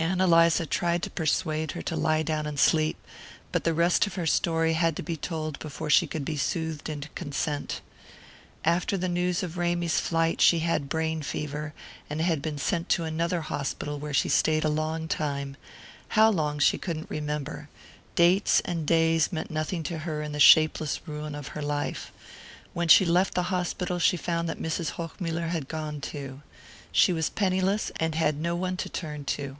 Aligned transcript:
Ann 0.00 0.20
Eliza 0.20 0.64
tried 0.64 1.02
to 1.02 1.10
persuade 1.10 1.72
her 1.72 1.82
to 1.82 1.96
lie 1.96 2.22
down 2.22 2.46
and 2.46 2.56
sleep, 2.56 2.96
but 3.50 3.64
the 3.64 3.74
rest 3.74 4.06
of 4.06 4.14
her 4.14 4.28
story 4.28 4.74
had 4.74 4.94
to 4.94 5.02
be 5.02 5.16
told 5.16 5.58
before 5.58 5.90
she 5.90 6.06
could 6.06 6.24
be 6.24 6.36
soothed 6.36 6.88
into 6.88 7.08
consent. 7.10 7.80
After 8.64 8.96
the 8.96 9.08
news 9.08 9.42
of 9.42 9.58
Ramy's 9.58 9.98
flight 9.98 10.40
she 10.40 10.60
had 10.60 10.70
had 10.82 10.88
brain 10.88 11.20
fever, 11.22 11.74
and 12.08 12.20
had 12.20 12.40
been 12.40 12.58
sent 12.58 12.88
to 12.90 13.02
another 13.02 13.40
hospital 13.40 13.98
where 13.98 14.14
she 14.14 14.28
stayed 14.28 14.62
a 14.64 14.68
long 14.68 15.08
time 15.08 15.56
how 16.10 16.30
long 16.30 16.60
she 16.60 16.78
couldn't 16.78 17.10
remember. 17.10 17.68
Dates 18.14 18.60
and 18.60 18.86
days 18.86 19.32
meant 19.32 19.50
nothing 19.50 19.82
to 19.82 19.98
her 19.98 20.22
in 20.22 20.30
the 20.30 20.38
shapeless 20.38 21.00
ruin 21.08 21.34
of 21.34 21.48
her 21.48 21.62
life. 21.62 22.12
When 22.72 22.86
she 22.86 23.04
left 23.04 23.34
the 23.34 23.42
hospital 23.54 23.98
she 23.98 24.16
found 24.16 24.48
that 24.48 24.62
Mrs. 24.62 24.90
Hochmuller 24.90 25.48
had 25.48 25.66
gone 25.66 26.00
too. 26.00 26.42
She 26.92 27.12
was 27.12 27.28
penniless, 27.28 27.90
and 27.98 28.14
had 28.14 28.36
no 28.40 28.54
one 28.54 28.76
to 28.76 28.88
turn 28.88 29.24
to. 29.24 29.56